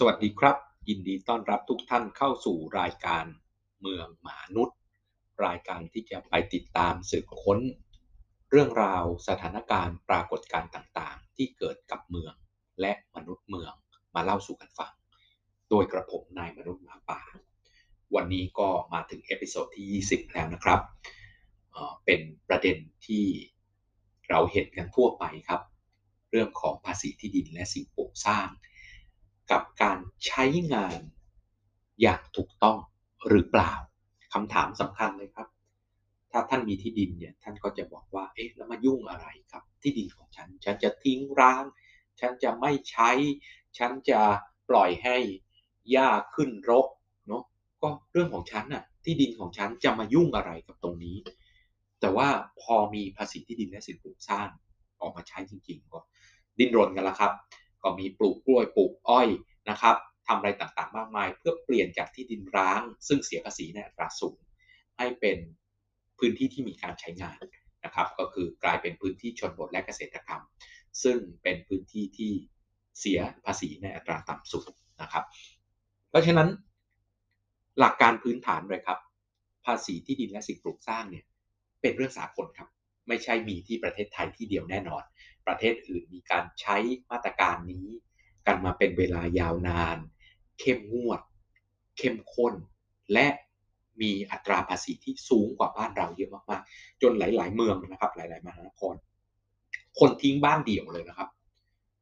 [0.00, 0.56] สวัสดีครับ
[0.88, 3.24] ยินดีต้อนรับทุกท่านเข้าสู่รายการ
[3.80, 4.78] เมืองมนุษย์
[5.46, 7.58] รายการที่จะไปติดตามสืบค้น
[8.50, 12.34] เรื่องราวสถานการณ์ปรากฏการณ์ต่างๆ ที่เกิดกับเมือง
[12.80, 13.72] และมนุษย์เมือง
[14.14, 14.92] มาเล่าสู่กันฟัง
[15.70, 17.20] โดยกระผมนายมนุษย์หมาป่า
[18.14, 20.80] วันนี้ก็มาถึง episode ที่ 20 แล้วนะครับ
[21.72, 22.76] เป็นประเด็น
[23.06, 23.24] ที่
[24.28, 25.62] เราเห็นกันทั่วไปครับ
[26.30, 28.48] เรื่องของภาษีที่ดินและสิ่งปลูกสร้าง
[29.52, 30.98] กับการใช้งาน
[32.00, 32.78] อย่างถูกต้อง
[33.28, 33.72] หรือเปล่า
[34.32, 35.48] คำถามสำคัญเลยครับ
[36.32, 41.64] ถ้าท่านมีที่ดินเนี่ยท่านก็จะบอกว่าเอ๊ะแล้วมายุ่งอะไรครับ ที่ดินของฉัน ฉันจะทิ้งร้าง
[42.20, 43.10] ฉันจะไม่ใช้
[43.78, 44.20] ฉันจะ
[44.68, 45.16] ปล่อยให้
[45.90, 46.86] หญ้าขึ้นรก
[47.28, 47.42] เนาะ
[47.82, 51.16] ก็เรื่องของฉันน่ะที่ดินของฉันจะมายุ่งอะไรกับตรงนี้
[52.00, 52.28] แต่ว่า
[52.60, 54.48] พอมีภาษีที่ดินและสินปลูกสร้าง
[55.00, 56.00] ออกมาใช้จริงๆก็
[56.58, 57.32] ดิ้นรนกันละครับ
[57.82, 59.28] ก็มีปลูกกล้วยปลูกอ้อย
[59.70, 59.96] นะครับ
[60.26, 64.38] ทำอะไรต่างๆ มากมาย เพื่อเปลี่ยนจากที่ดินร้าง ซึ่งเสียภาษีในอัตราสูง
[64.98, 65.38] ให้เป็น
[66.18, 67.42] พื้นที่ที่มีการใช้งาน
[67.84, 70.42] นะครับ ก็คือกลายเป็นพื้นที่ชนบทและเกษตรกรรม
[71.02, 72.32] ซึ่งเป็นพื้นที่ที่
[73.00, 74.64] เสียภาษีในอัตราต่ำสุด
[75.02, 75.24] นะครับ
[76.10, 76.48] เพราะฉะนั้น
[77.78, 78.98] หลักการพื้นฐานเลยครับ
[79.66, 81.24] ภาษีที่ดินและสิ่งปลูกสร้างเนี่ย
[81.80, 82.68] เป็นเรื่องสากลครับ
[83.08, 85.02] ไม่ใช่มีที่ประเทศไทยที่เดียวแน่นอน
[85.48, 86.76] ประเทศอื่นมีการใช้
[87.10, 87.86] มาตรการนี้
[88.46, 89.98] กันมาเป็นเวลายาวนาน
[90.60, 91.20] เข้มงวด
[91.98, 92.54] เข้มข้น
[93.12, 93.26] และ
[94.00, 98.94] มีอัตราภาษีที่สูงกว่าบ้านเราเยอะมากๆ จนหลาย ๆ เมืองนะครับ หลาย ๆ มหานคร
[99.98, 101.28] คนทิ้งบ้านเดี่ยวเลยนะครับ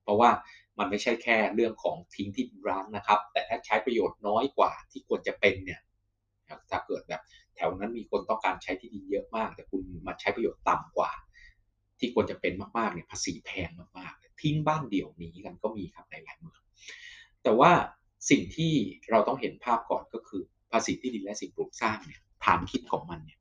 [0.03, 0.31] เพราะว่า
[0.79, 5.81] มันไม่ใช่แค่เรื่องของทิ้งที่ร้างนะครับ แต่ถ้าใช้ประโยชน์น้อยกว่าที่ควรจะเป็นเนี่ย
[6.71, 7.23] ถ้าเกิดแบบ
[7.57, 11.11] แถวนั้นมีคนต้องการใช้ที่ดินเยอะมาก แต่คุณมาใช้ประโยชน์ต่ำกว่า
[11.99, 16.61] ที่ควรจะเป็นมากๆเนี่ยภาษีแพงมากๆทิ้งบ้านเดี่ยวนี้กันก็มีครับในหลายเมือง
[17.43, 17.73] แต่ว่า
[18.31, 18.73] สิ่งที่
[19.11, 23.39] เราต้องเห็นภาพก่อนก็คือภาษีที่ดินและสิ่งปลูกสร้างเนี่ยฐานคิดของมันเนี่ย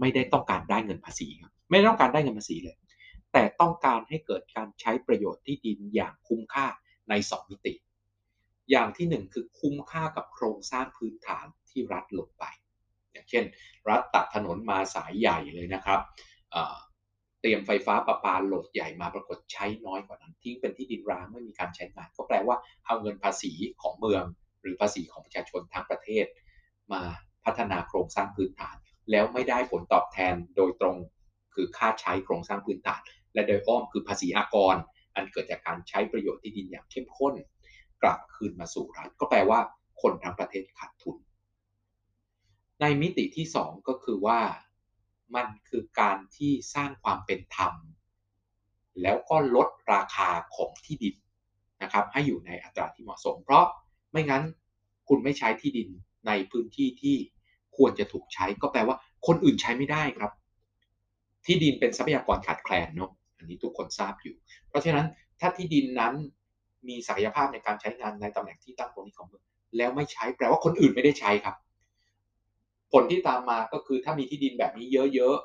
[0.00, 2.76] ไม่ได้ต้องการได้เงินภาษีครับไม่ต้องการได้เงินภาษีเลย
[3.32, 6.66] แต่ต้องการให้เกิดการใช้ประโยชน์ที่ดินอย่างคุ้มค่า
[7.08, 7.74] ใน 2 มิติ
[8.70, 12.44] อย่างที่ 1 คือคุ้มค่ากับโครงสร้างพื้นฐานที่รัฐลงไป
[13.12, 13.44] อย่างเช่น
[13.88, 16.00] รัฐตัดถนนมาสายใหญ่เลยนะครับ
[17.40, 22.56] เตรียมไฟฟ้าประปาโหลดใหญ่มาปรากฏใช้น้อยกว่านั้น ทิ้งเป็นที่ดินร้างไม่มีการใช้งาน ก็แปลว่า
[22.86, 24.24] เอาเงินภาษีของเมือง
[24.60, 26.26] หรือภาษีของประชาชนทั้งประเทศ
[26.92, 27.02] มา
[27.44, 28.76] พัฒนาโครงสร้างพื้นฐาน
[29.10, 30.96] แล้วไม่ได้ผลตอบแทนโดยตรง
[31.54, 33.00] คือค่าใช้โครงสร้างพื้นฐาน
[33.34, 34.76] และโดยอ้อมคือภาษีอากร
[35.14, 37.34] อันเกิดจากการใช้ประโยชน์ที่ดินอย่างเข้มข้น
[38.02, 39.60] กลับคืนมาสู่รัฐก็แปลว่า
[40.02, 41.16] คนทั้งประเทศขาดทุน
[42.80, 44.38] ในมิติที่ 2 ก็คือว่า
[45.34, 47.72] มันคือการที่สร้างความเป็นธรรม
[49.02, 51.14] แล้วก็ลดราคาของที่ดิน
[51.82, 53.64] นะครับให้อยู่ในอัตราที่เหมาะสม เพราะ
[54.12, 54.42] ไม่งั้น
[55.08, 55.88] คุณไม่ใช้ที่ดิน
[56.26, 57.16] ในพื้นที่ที่
[57.76, 58.96] ควรจะถูกใช้ก็แปลว่า
[59.26, 60.32] คนอื่นใช้ไม่ได้ครับ
[61.46, 64.36] ที่ดินเป็นทรัพยากรขาดแคลนเนาะอันนี้ทุกคนทราบอยู่
[64.68, 65.06] เพราะฉะนั้น
[65.40, 66.14] ถ้าที่ดินนั้น
[66.88, 69.44] มีศักยภาพในการใช้งานในตำแหน่งที่ตั้งตรงนี้ของเมือง
[69.76, 71.54] แล้วไม่ใช้แปลว่าคนอื่นไม่ได้ใช้ครับ
[72.92, 75.36] ผลที่ตามมาก็คือถ้ามีที่ดินแบบนี้เยอะ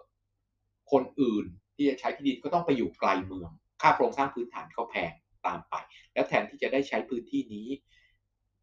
[0.42, 1.46] ๆ คนอื่น
[1.76, 5.12] ที่จะใช้ที่ดินก็ต้องไปอยู่ไกลเมือง ค่าโครงสร้างพื้นฐานก็แพง
[5.46, 5.76] ตามไป
[6.14, 7.68] แล้วแทนที่จะได้ใช้พื้นที่นี้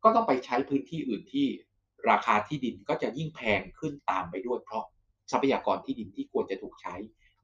[0.04, 1.46] ก็ต้องไปใช้พื้นที่อื่นที่
[2.10, 4.84] ราคาที่ดินก็จะยิ่งแพงขึ้นตามไปด้วย เพราะ
[5.30, 6.94] ทรัพยากรที่ดินที่ควรจะถูกใช้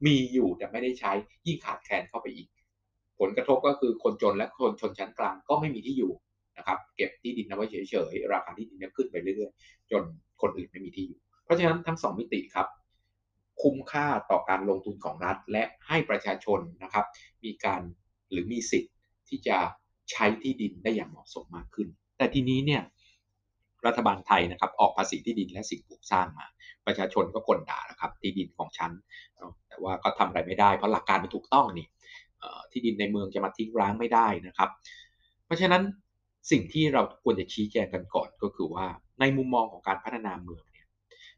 [0.05, 1.11] มีอยู่แต่ไม่ได้ใช้
[1.45, 2.49] ยิ่งขาดแคลนเข้าไปอีก
[3.19, 6.11] ผลกระทบก็คือคนจนและคนชนชั้นกลางก็ไม่มีที่อยู่
[6.57, 10.03] นะครับ เก็บที่ดินเอาไว้เฉยๆราคาที่ดินขึ้นไปเรื่อยๆ จน
[10.41, 12.67] คนอื่นไม่มีที่อยู่ เพราะฉะนั้นทั้ง 2 มิติครับ
[13.61, 17.05] คุ้มค่าต่อการลงทุนของรัฐ และให้ประชาชนนะครับ
[17.43, 17.81] มีการ
[18.31, 18.93] หรือมีสิทธิ์
[19.27, 19.57] ที่จะ
[20.11, 21.87] ใช้ที่ดินได้อย่างเหมาะสมมากขึ้น
[22.17, 22.81] แต่ทีนี้เนี่ย
[23.85, 26.45] รัฐบาลไทยนะครับ ออกภาษีที่ดินและสิ่งปลูกสร้างมา
[26.85, 28.91] ประชาชนก็กลด่าแล้วครับ ที่ดินของฉัน
[29.67, 31.87] แต่ว่าก็ทำอะไรไม่ได้เพราะหลักการมันถูกต้องนี่
[32.71, 34.69] ที่ดินในเมืองจะมาทิ้งร้างไม่ได้นะครับ
[35.45, 35.83] เพราะฉะนั้น
[36.51, 38.85] สิ่งที่เราควรจะชี้แจงกันก่อนก็คือว่า
[39.19, 40.63] ในมุมมองของการพัฒนาเมือง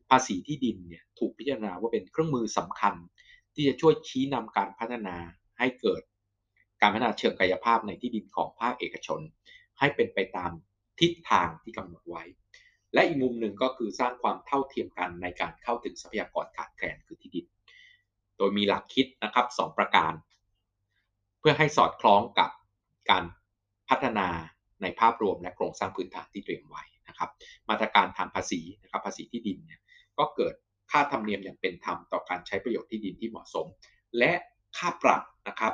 [0.10, 2.96] ภาษีที่ดินเนี่ยถูกพิจารณาว่าเป็นเครื่องมือสำคัญ
[3.54, 5.16] ที่จะช่วยชี้นำการพัฒนา
[5.60, 6.02] ให้เกิด
[6.82, 9.20] การพัฒนาเชิงกายภาพในที่ดินของภาคเอกชน
[9.80, 10.52] ให้เป็นไปตาม
[11.00, 12.24] ทิศทางที่กำหนดไว้
[12.94, 17.46] และอีกมุมหนึ่งก็คือสร้างความเท่าเทียมกันในการเข้าถึงทรัพยากรขาดแคลนคือที่ดิน
[18.38, 20.14] โดยมีหลักคิดนะครับ 2 ประการ
[21.40, 22.52] เพื่อให้สอดคล้องกับ
[23.10, 23.24] การ
[23.90, 24.28] พัฒนา
[24.82, 27.30] ในภาพรวมและโครงสร้างพื้นฐานที่เตรียมไว้นะครับ
[27.70, 29.82] มาตรการทางภาษีนะครับภาษีที่ดินเนี่ย
[30.20, 30.54] ก็เกิด
[30.92, 33.66] ค่าธรรมเนียมอย่างเป็นธรรมต่อการใช้ประโยชน์ที่ดินที่เหมาะสม
[34.18, 34.32] และ
[34.78, 35.74] ค่าปรับนะครับ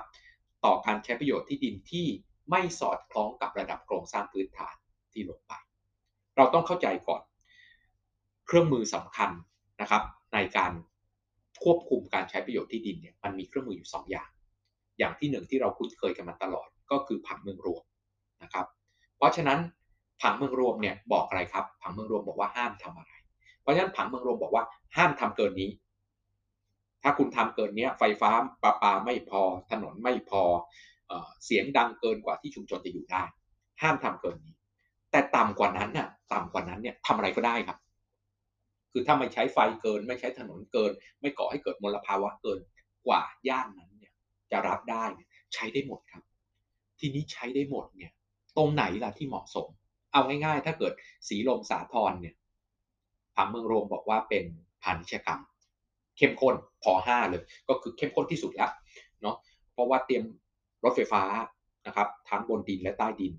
[0.65, 2.05] ต่อการใช้ประโยชน์ที่ดินที่
[2.51, 4.75] ไม่สอดคล้องกับระดับโครงสร้างพื้นฐาน
[5.13, 5.53] ที่ลงไป
[6.35, 7.21] เราต้องเข้าใจก่อน
[8.47, 9.29] เครื่องมือสำคัญ
[9.81, 10.03] นะครับ
[10.33, 10.71] ในการ
[11.63, 14.29] ควบคุมการใช้ประโยชน์ที่ดินเนี่ยมันมีเครื่องมืออยู่ 2 อย่าง
[14.99, 17.83] อย่างที่หนึ่งที่เราคุ้นเคยกันมาตลอดก็คือผังเมืองรวม
[18.43, 18.65] นะครับ
[19.17, 19.59] เพราะฉะนั้น
[20.21, 23.13] ผังเมืองรวมเนี่ยบอกอะไรครับผังเมืองรวมบอกว่าห้ามทำอะไร
[23.65, 24.63] เพราะฉะนั้นผังเมืองรวมบอกว่า
[24.97, 25.69] ห้ามทำเกินนี้
[27.03, 28.31] ถ้าคุณทำเกินนี้ไฟฟ้า
[28.63, 29.41] ประปาไม่พอ
[29.71, 30.43] ถนนไม่พอ
[31.45, 33.23] เสียงดังเกินกว่าที่ชุมชนจะอยู่ได้
[33.81, 34.55] ห้ามทำเกินนี้
[35.11, 37.77] แต่ต่ำกว่านั้นน่ะต่ำกว่านั้นเนี่ยทำอะไรก็ได้ครับ
[38.91, 40.91] คือถ้าไม่ใช้ไฟเกิน ไม่ใช้ถนนเกิน
[41.21, 42.59] ไม่ก่อให้เกิดมลภาวะเกิน
[43.07, 44.13] กว่าย่านนั้นเนี่ย
[44.51, 45.05] จะรับได้
[45.53, 46.23] ใช้ได้หมดครับ
[46.99, 48.11] ทีนี้ใช้ได้หมดเนี่ย
[48.57, 49.67] ตรงไหนล่ะที่เหมาะสม
[50.11, 50.93] เอาง่ายๆ ถ้าเกิด
[51.27, 52.35] สีลมสาทรเนี่ย
[53.35, 54.43] ผังเมืองโรมบอกว่าเป็น
[54.83, 55.41] พาณิชยกรรม
[56.17, 58.71] เข้มข้นพอห้าเลย ก็คือเข้มข้นที่สุดแล้ว
[59.21, 59.35] เนาะ
[59.73, 60.23] เพราะว่าเตรียม
[60.83, 61.23] รถไฟฟ้า
[61.87, 63.33] นะครับทั้งบนดินและใต้ดิน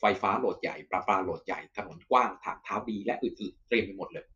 [0.00, 4.26] ไฟฟ้าโหลดใหญ่ประปาโหลดใหญ่ถนนกว้างทางเท้าดีและอื่นๆเตรียมไปหมดเลย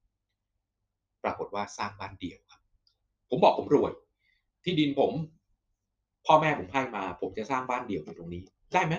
[1.24, 2.60] ปรากฏว่าสร้างบ้านเดี่ยวครับ
[3.30, 3.92] ผมบอกผมรวย
[4.64, 5.12] ที่ดินผม
[6.26, 8.42] พ่อแม่ผมให้มา ผมจะสร้างบ้านเดี่ยวอยู่ตรงนี้
[8.74, 8.94] ได้ไหม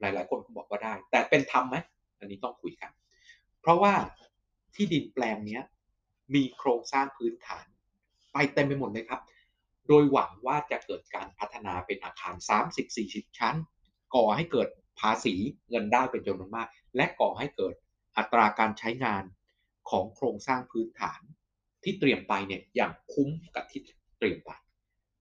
[0.00, 1.76] หลายๆ คนก็บอกว่าได้ แต่เป็นธรรมไหม
[2.18, 2.90] อันนี้ต้องคุยกัน
[3.60, 3.92] เพราะว่า
[4.78, 5.60] ที่ดินแปลงนี้
[6.34, 7.66] มีโครงสร้างพื้นฐาน
[8.32, 9.20] ไปเต็มไปหมดเลยครับ
[9.88, 12.34] โดยหวังว่าจะเกิดการพัฒนาเป็นอาคาร
[12.86, 13.56] 30-40 ชั้น
[14.14, 14.68] ก่อให้เกิด
[15.00, 15.34] ภาษี
[15.68, 17.74] เงินได้เป็นจำนวนมาก และก่อให้เกิด
[18.16, 19.24] อัตราการใช้งาน
[19.90, 21.20] ของโครงสร้างพื้นฐาน
[21.84, 23.80] ที่เตรียมไปเนี่ยอย่างคุ้มกับที่
[24.18, 24.50] เตรียมไป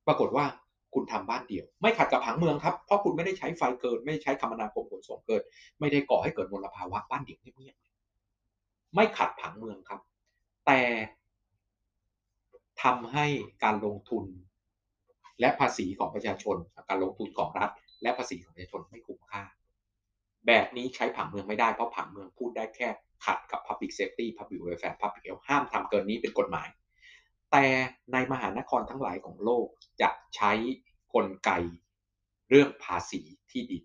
[0.08, 0.46] ปรากฏว่า
[0.94, 5.42] คุณทำบ้านเดี่ยว ไม่ขัดกับผังเมืองครับ เพราะคุณไม่ได้ใช้ไฟเกิน ไม่ใช้คมนาคมขนส่งเกิน
[5.80, 7.87] ไม่ได้ก่อให้เกิดมลภาวะบ้านเดี่ยวเงียบๆ
[8.96, 10.02] ไม่ขัดผังเมืองครับ
[10.66, 10.82] แต่
[12.84, 13.26] ทำให้
[13.64, 14.26] การลงทุน
[15.40, 16.58] และภาษีของประชาชน
[16.90, 17.70] การลงทุนของรัฐ
[18.02, 19.44] และภาษีของประชาชนไม่คุ้มค่า
[20.48, 22.88] แบบนี้ใช้ผังเมืองไม่ได้เพราะผังเมืองพูดได้แค่
[23.26, 26.68] ขัดกับ Public Safety Public Welfare Public Health ห้ามทำเกินนี้เป็นกฎหมาย
[27.52, 27.66] แต่
[28.14, 29.68] ในมหานครทั้งหลายของโลก
[30.02, 30.52] จะใช้
[31.14, 31.52] กลไก
[32.50, 33.84] เรื่องภาษีที่ดิน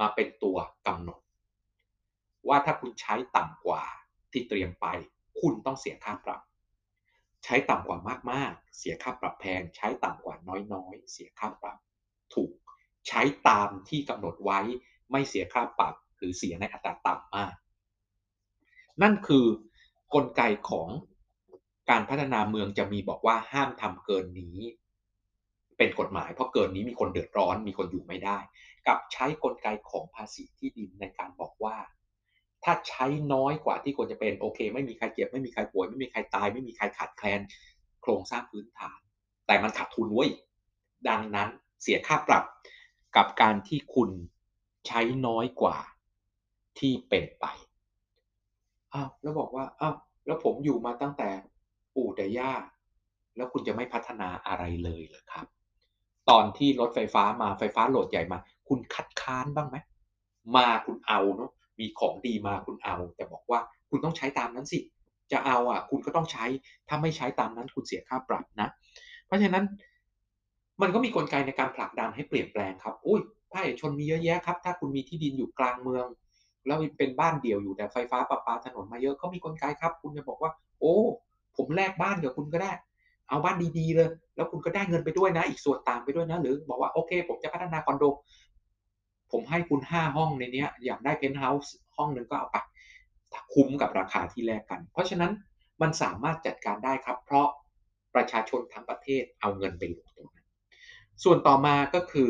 [0.00, 0.56] มาเป็นตัว
[0.86, 1.20] กำหนด
[2.48, 3.82] ว่าถ้าคุณใช้ต่ำกว่า
[4.34, 4.86] ที่เตรียมไป
[5.40, 6.40] คุณต้องเสียค่าปรับ
[7.44, 7.98] ใช้ต่ำกว่า
[8.30, 10.36] มากๆ เสียค่าปรับแพง ใช้ต่ำกว่า
[10.72, 11.78] น้อยๆ เสียค่าปรับ
[12.34, 12.50] ถูก
[13.08, 14.60] ใช้ตามที่กำหนดไว้
[15.10, 17.54] ไม่เสียค่าปรับ หรือเสียในอัตราต่ำมาก
[19.02, 19.46] นั่นคือ
[20.14, 20.88] กลไกของ
[21.90, 24.58] การพัฒนาเมืองจะมีบอกว่าห้ามทำเกินนี้
[25.78, 28.38] เป็นกฎหมายเพราะเกินนี้มีคนเดือดร้อนมีคนอยู่ไม่ได้
[28.86, 31.76] กับใช้กลไกของภาษีที่ดินในการบอกว่า
[32.64, 37.40] ถ้าใช้น้อยกว่าที่ควรจะเป็นโอเค ไม่มีใครเจ็บไม่มีใครป่วย ไม่มีใครตาย ไม่มีใครขาดแคลน
[38.02, 38.98] โครงสร้างพื้นฐาน
[39.46, 40.30] แต่มันขาดทุนเว้ย
[41.08, 41.48] ดังนั้น
[41.82, 42.44] เสียค่าปรับ
[43.16, 44.10] กับการที่คุณ
[44.86, 45.76] ใช้น้อยกว่า
[46.78, 47.46] ที่เป็นไป
[48.94, 49.94] อ้าวแล้วบอกว่าอ้าว
[50.26, 51.28] แล้วผมอยู่มาตั้งแต่
[51.94, 52.52] ปู่แต่ย่า
[53.36, 55.46] แล้วคุณจะไม่พัฒนาอะไรเลยเหรอครับ
[56.30, 58.38] ตอนที่รถไฟฟ้ามาไฟฟ้าโหลดใหญ่มา
[58.68, 59.76] คุณคัดค้านบ้างไหม
[60.56, 63.60] มาคุณเอาเนาะ มีของดีมาคุณเอา แต่บอกว่า
[63.90, 64.78] คุณต้องใช้ตามนั้นสิ
[65.32, 66.44] จะเอาอะ คุณก็ต้องใช้
[66.88, 68.68] ถ้าไม่ใช้ตามนั้นคุณเสียค่าปรับนะ
[69.26, 69.64] เพราะฉะนั้น
[70.82, 73.20] มันก็มีกลไกในการผลักดันให้เปลี่ยนแปลงครับอุ้ย
[73.52, 76.06] ภาคเอกชนมีเยอะแยะครับ ถ้าคุณมีที่ดินอยู่กลางเมือง
[76.66, 80.94] แล้วเป็นบ้านเดี่ยวอยู่แต่ไฟฟ้าประปาถนนมาเยอะเขามีกลไกครับ คุณจะบอกว่า โอ้
[81.56, 82.72] ผมแลกบ้านกับคุณก็ได้
[83.28, 88.04] เอาบ้านดีๆเลย แล้วคุณก็ได้เงินไปด้วยนะ อีกส่วนต่างไปด้วยนะ หรือบอกว่าโอเค ผมจะพัฒนาคอนโด
[89.30, 92.56] ผมให้คุณห้าห้องในนี้อยากได้เพนท์เฮาส์ห้องหนึ่งก็เอาไป
[93.52, 95.32] คุ้มกับราคาที่แลกกัน เพราะฉะนั้น
[95.82, 97.48] มันสามารถจัดการได้ครับ เพราะ
[98.14, 100.46] ประชาชนทั้งประเทศเอาเงินไปลงตรงนั้น
[101.24, 102.28] ส่วนต่อมาก็คือ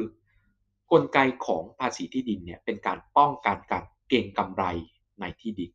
[0.93, 4.65] กลไกของภาษีที่ดินเนี่ยเป็นการป้องกันการเก็งกำไร
[5.21, 5.71] ในที่ดิน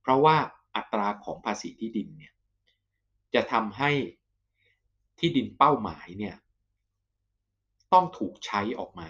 [0.00, 0.36] เพราะว่า
[0.76, 2.32] อัตราของภาษีที่ดินเนี่ย
[3.34, 3.90] จะทำให้
[5.18, 6.36] ที่ดินเป้าหมายเนี่ย
[7.92, 9.08] ต้องถูกใช้ออกมา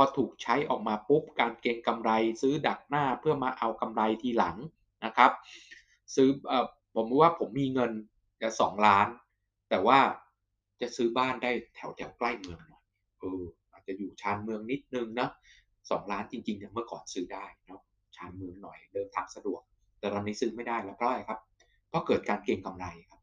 [0.00, 2.10] อถูกใช้ออกมาปุ๊บการเก็งกำไร
[2.42, 4.56] ซื้อดักหน้าเพื่อมาเอากำไรทีหลัง
[5.04, 5.30] นะครับ
[6.14, 6.52] ซื้ออ
[6.94, 7.92] ผมว่าผมมีเงิน
[8.42, 9.06] จะสองล้าน
[9.70, 9.98] แต่ว่า
[10.80, 12.84] จะซื้อบ้านได้แถวแถวใกล้เมืองหน่อย
[13.18, 13.42] เออ
[13.72, 15.28] อาจจะอยู่ชานเมืองนิดนึงนะ
[15.90, 17.80] สองล้านจริงๆเนี่ยเมื่อก่อนซื้อได้เนาะ
[18.16, 19.60] ชานเมืองหน่อยเดินทางสะดวก
[19.98, 21.40] แต่ตอนนี้ซื้อไม่ได้แล้วเพราะอะไรครับ
[21.88, 23.20] เพราะเกิดการเก็งกำไรครับ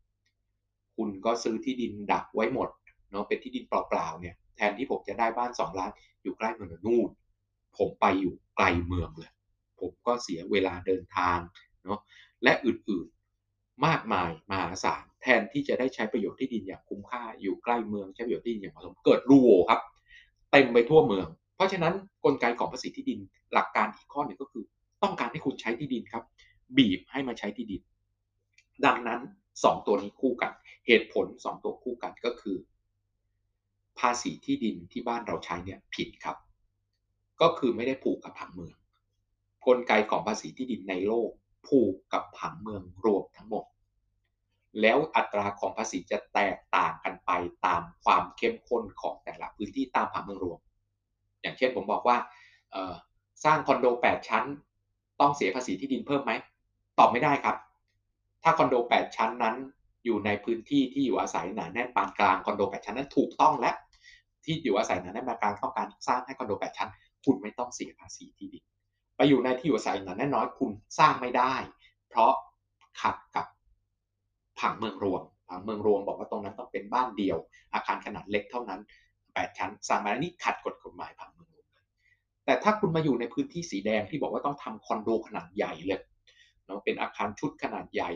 [0.95, 2.69] คุณก็ซื้อที่ดินดักไว้หมด
[3.11, 5.91] เนาะเป็นที่ดินเปล่าๆเนี่ยแทนที่ผมจะได้บ้าน 2 ล้าน
[6.27, 7.09] อยู่ใกล้เมืองนู่น
[7.77, 9.31] ผมไปอยู่ไกลเมืองเลย
[9.79, 11.37] ผมก็เสียเวลาเดินทาง
[11.85, 11.99] เนาะ
[12.43, 19.79] และอื่นๆมากมายมหาศาลแทนที่จะได้ใช้ประโยชน์ที่ดินอย่างคุ้มค่าอยู่ใกล้เมืองใช้ประโยชน์ที่ดินอย่างเหมาะสมเกิดรูโวครับ
[20.51, 21.93] เต็มไปทั่วเมือง เพราะฉะนั้น
[22.25, 23.19] กลไกของภาษีที่ดิน
[23.53, 24.63] หลักการอีกข้อหนึ่งก็คือ
[25.03, 26.23] ต้องการให้คุณใช้ที่ดินครับ
[26.77, 27.81] บีบให้มาใช้ที่ดิน
[28.85, 29.19] ดังนั้น
[29.53, 30.51] 2 ตัวนี้คู่กัน
[30.87, 32.57] เหตุผล 2 ตัวคู่กันก็คือ
[33.99, 36.37] ภาษีที่ดินที่บ้านเราใช้เนี่ยผิดครับ
[37.41, 38.75] ก็คือไม่ได้ผูกกับผังเมือง
[39.67, 41.29] กลไกของภาษีที่ดินในโลก
[41.67, 43.65] ผูกกับผังเมืองรวมทั้งหมด
[44.81, 47.31] แล้วอัตราของภาษีจะแตกต่างกันไป
[47.65, 50.59] ตามความเข้มข้นของแต่ละพื้นที่ตามผังเมืองรวม
[51.41, 52.17] อย่างเช่นผมบอกว่า
[53.45, 54.45] สร้างคอนโด 8 ชั้น
[55.19, 56.31] ต้องเสียภาษีที่ดินเพิ่มไหม
[56.99, 57.55] ตอบไม่ได้ครับ
[58.43, 59.55] ถ้าคอนโด 8 ชั้นนั้น
[60.05, 63.71] อยู่ในพื้นที่ที่อยู่อาศัยหนาแน่นปานกลางคอนโด 8 ชั้นนั้นถูกต้องและ
[64.47, 66.89] ที่อยู่อาศัยหนาแน่นปานกางต้องการสร้างให้คอนโด8ชั้น
[67.25, 68.63] คุณไม่ต้องเสียภาษีที่ดิน
[69.15, 71.53] ไปอยู่ในที่อยู่อาศัยหนาแน่นน้อยคุณสร้างไม่ได้
[72.09, 72.31] เพราะ
[73.01, 73.45] ขัดกับ
[74.59, 77.37] ผังเมืองรวมผังเมืองรวมบอกว่าตรงนั้นต้องเป็นบ้านเดียว
[77.73, 78.81] อาคารขนาดเล็กเท่านั้น
[79.19, 81.67] 8ชั้นสร้างมาแล้วนี่ขัดกฎกฎหมายผังเมืองรวม
[82.45, 86.01] แต่ถ้าคุณมาอยู่ในพื้นที่สีแดงที่บอกว่าต้องทำคอนโดขนาดใหญ่เลย
[86.65, 88.09] เนาะเป็นอาคารชุดขนาดใหญ่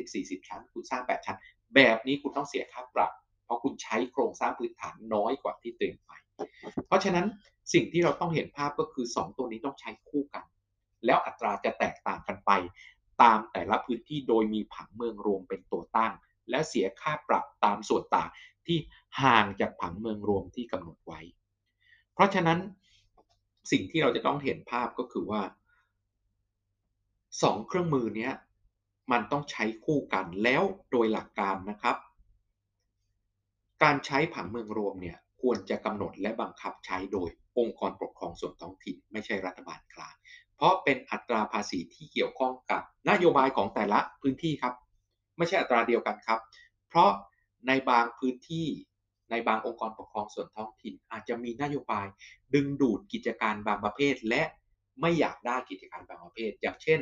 [0.00, 1.38] 30-40 ชั้น คุณสร้าง 8 ชั้น
[1.74, 3.10] แบบนี้คุณต้องเสียค่าปรับ
[3.50, 6.12] ราะคุณใช้โครงสร้างพื้นฐานน้อยกว่าที่เตรียมไป
[6.86, 7.26] เพราะฉะนั้น
[7.72, 10.44] สิ่งที่เราต้องเห็นภาพก็คือ 2 ตัวนี้ต้องใช้คู่กัน
[11.06, 12.50] แล้วอัตราจะแตกต่างกันไป
[13.22, 16.12] ตามแต่ละพื้นที่โดยมีผังเมืองรวมเป็นตัวตั้ง
[16.50, 18.28] และเสียค่าปรับตามส่วนต่าง
[18.66, 18.78] ที่
[19.22, 21.20] ห่างจากผังเมืองรวมที่กำหนดไว้
[22.14, 22.58] เพราะฉะนั้น
[23.70, 25.42] สิ่งที่เราจะต้องเห็นภาพก็คือว่า
[27.42, 28.30] สองเครื่องมือนี้
[29.12, 31.96] มันต้องใช้คู่กันแล้วโดยหลักการนะครับ
[33.82, 40.14] การใช้ผังเมืองรวมเนี่ยควรจะกำหนดและบังคับใช้โดยองค์กรปกครองส่วนท้องถิ่น ไม่ใช่รัฐบาลกลาง
[40.56, 44.74] เพราะเป็นอัตราภาษีที่เกี่ยวข้องกับนโยบายของแต่ละพื้นที่ครับ
[45.38, 46.40] ไม่ใช่อัตราเดียวกันครับ
[46.88, 47.10] เพราะ
[47.66, 48.66] ในบางพื้นที่
[49.30, 52.06] ในบางองค์กรปกครองส่วนท้องถิ่น อาจจะมีนโยบาย
[52.54, 54.42] ดึงดูดกิจการบางประเภท และ
[55.00, 57.00] ไม่อยากได้กิจการบางประเภท อย่างเช่น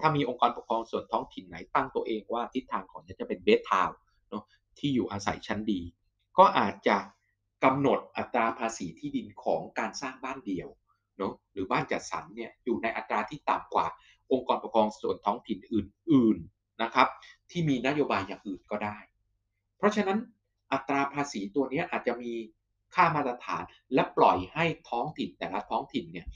[0.00, 3.90] ถ้ามีองค์กรปกครองส่วนท้องถิ่นไหนตั้งตัวเองว่าทิศทางของจะเป็นเบสทาว
[4.30, 4.44] เนาะ
[4.78, 5.80] ที่อยู่อาศัยชั้นดี
[6.38, 6.98] ก็อาจจะ
[7.64, 10.68] กำหนดอัตราภาษีที่ดินของการสร้างบ้านเดี่ยว
[11.18, 13.86] เนาะหรือบ้านจัดสรรเนี่ยอยู่ในอัตราที่ต่ำกว่า
[14.32, 17.08] องค์กรปกครองส่วนท้องถิ่นอื่นๆนะครับ
[17.50, 18.98] ที่มีนโยบายอย่างอื่นก็ได้
[19.78, 20.18] เพราะฉะนั้น
[20.72, 22.32] อัตราภาษีตัวนี้อาจจะมี
[22.94, 23.62] ค่ามาตรฐาน
[23.94, 26.26] และปล่อยให้ท้องถิ่นแต่ละท้องถิ่นเนี่ย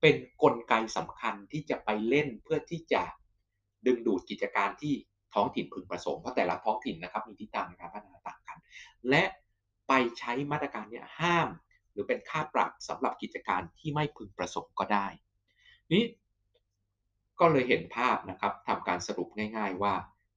[0.00, 3.02] เป็นนกลไกสำคัญที่จะไปเล่นเพื่อที่จะ
[3.86, 4.94] ดึงดูดกิจการที่
[5.34, 8.39] ท้องถิ่นพึงประสงค์เพราะแต่ละท้องถิ่นนะครับมีทิศทางในการพัฒนาต่าง
[9.08, 9.22] และ
[9.88, 11.48] ไปใช้มาตรการนี้ห้าม
[11.92, 15.06] หรือเป็นค่าปรับสำหรับกิจการที่ไม่พึงประสงค์ก็ได้
[15.92, 16.04] นี้
[17.40, 19.94] ก็เลยเห็นภาพนะครับทำการสรุปง่าย ๆ ว่า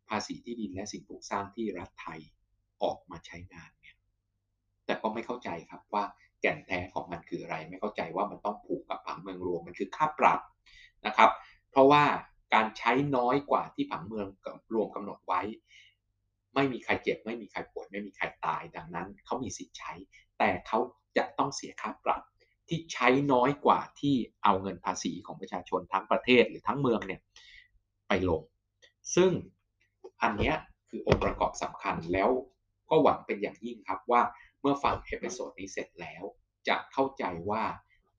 [0.10, 2.20] ภาษีที่ดินและสิ่งปลูกสร้างที่รัฐไทย
[2.84, 3.96] ออกมาใช้งานเนี่ย
[4.86, 6.04] แต่ก็ไม่เข้าใจครับว่า
[6.42, 10.40] แก่นแท้ของมันคืออะไร ไม่เข้าใจว่ามันต้องผูกกับผังเมืองรวมมันคือค่าปรับ
[11.08, 11.30] นะครับ
[11.72, 12.04] เพราะว่า
[12.54, 14.28] การใช้น้อยกว่าที่ผังเมือง
[14.74, 15.42] รวมกำหนดไว้
[16.56, 19.94] ไม่มีใครเจ็บ ไม่มีใครป่วยไม่มีใครตายดังนั้นเขามีสิทธิ์ใช้
[20.38, 20.80] แต่เขา
[21.18, 22.22] จะต้องเสียค่าปรับ
[22.68, 27.22] ที่ใช้น้อยกว่าที่เอาเงินภาษีของประชาชนทั้งประเทศหรือทั้งเมืองเนี่ย
[28.08, 28.42] ไปลง
[29.16, 29.32] ซึ่ง
[30.22, 30.54] อันนี้
[30.90, 32.30] คือองค์ประกอบสำคัญแล้ว
[32.90, 34.22] ก็หวังเป็นอย่างยิ่งครับว่า
[34.62, 36.24] เมื่อฟัง episode นี้เสร็จแล้ว
[36.68, 37.64] จะเข้าใจว่า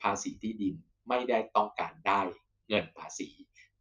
[0.02, 0.74] ภาษีที่ดิน
[1.08, 2.20] ไม่ได้ต้องการได้
[2.68, 3.28] เงินภาษี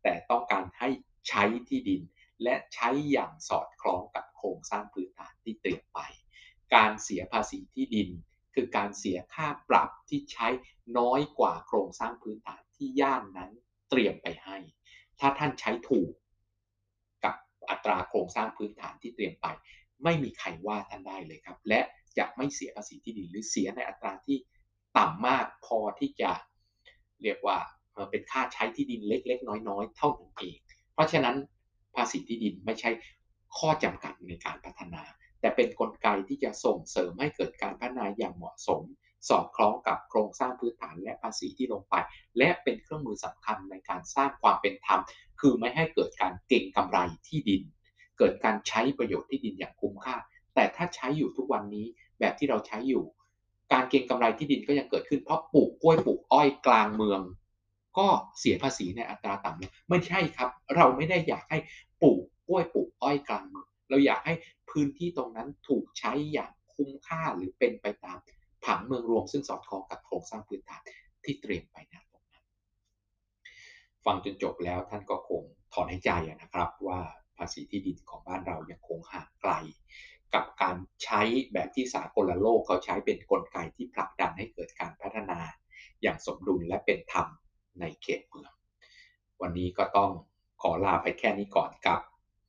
[0.03, 0.89] แต่ต้องการให้
[1.27, 2.01] ใช้ที่ดิน
[2.43, 5.99] และใช้อย่างสอดคล้องกับโครงสร้างพื้นฐานที่เตรียมไป
[6.75, 8.09] การเสียภาษีที่ดิน
[8.55, 10.47] คือการเสียค่าปรับที่ใช้
[10.97, 13.51] น้อยกว่าโครงสร้างพื้นฐานที่ย่านนั้น
[13.89, 14.57] เตรียมไปให้
[15.19, 16.11] ถ้าท่านใช้ถูก
[17.23, 17.35] กับ
[17.69, 19.47] อัตราโครงสร้างพื้นฐานที่เตรียมไป
[20.03, 21.81] ไม่มีใครว่าท่านได้เลยครับ และ
[22.17, 24.37] จะไม่เสียภาษีที่ดินหรือเสียในอัตราที่
[24.97, 26.31] ต่ำมากพอที่จะ
[27.23, 27.57] เรียกว่า
[28.11, 30.57] เป็นค่าใช้ที่ดินเล็ก ๆ น้อย ๆ เท่านั้นเอง
[30.93, 31.35] เพราะฉะนั้น
[31.95, 32.91] ภาษีที่ดินไม่ใช่
[33.57, 35.03] ข้อจำกัดในการพัฒนา
[35.39, 38.81] แต่เป็นนกลไกที่จะส่งเสริมให้เกิดการพัฒนาอย่างเหมาะสม
[39.29, 41.95] สอดคล้องกับโครงสร้างพื้นฐานและภาษีที่ลงไป
[42.37, 45.01] และเป็นเครื่องมือสำคัญในการสร้างความเป็นธรรม
[45.39, 46.97] คือไม่ให้เกิดการเก่งกำไร
[47.27, 47.61] ที่ดิน
[48.17, 50.15] เกิดการใช้ประโยชน์ที่ดินอย่างคุ้มค่า
[50.55, 51.85] แต่ถ้าใช้อยู่ทุกวันนี้
[52.19, 53.03] แบบที่เราใช้อยู่
[53.73, 57.21] การเก็งกำไรที่ดินก็ยังเกิดขึ้นเพราะปลูกกล้วยปลูกอ้อยกลางเมือง
[57.97, 58.07] ก็
[58.39, 61.57] เสียภาษีในอัตราต่ำไม่ใช่ครับ เราไม่ได้อยากให้
[62.01, 64.33] ปลูกกล้วยปลูกอ้อยกลางเมืองเราอยากให้
[64.69, 68.17] พื้นที่ตรงนั้นถูกใช้อย่างคุ้มค่าหรือเป็นไปตาม
[68.65, 70.81] ผังเมืองรวมซึ่งสอดคล้องกับโครงสร้างพื้นฐาน
[71.23, 72.45] ที่เตรียมไปนะตรงนั้น
[74.05, 75.41] ฟังจนจบแล้วท่านก็คง
[75.73, 76.99] ถอนหายใจนะครับว่า
[77.37, 79.53] ภาษีที่ดินของบ้านเรายังคงห่างไกล
[80.33, 81.21] กับการใช้
[81.53, 85.39] แบบที่สากลโลกเขาใช้เป็นกลไกที่ผลักดันให้เกิดการพัฒนา
[86.01, 87.27] อย่างสมดุลและเป็นธรรม
[87.79, 88.51] ในเขตเมือง
[89.41, 90.11] วันนี้ก็ต้อง
[90.61, 91.99] ขอลาไปแค่นี้ก่อนกับ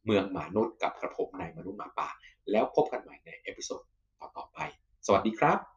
[0.04, 2.08] เมืองหมานุษย์กับกระผมนายมนุษย์หมาป่า
[2.50, 3.82] แล้วพบกันใหม่ใน episode
[4.20, 4.58] ต่อๆไป
[5.06, 5.73] สวัสดีครับ